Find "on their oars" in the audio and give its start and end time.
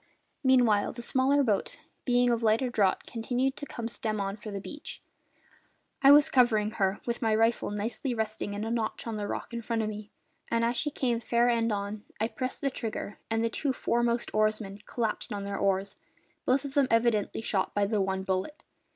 15.31-15.95